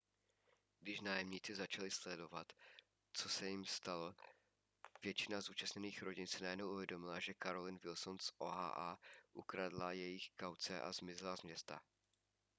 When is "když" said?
0.79-0.99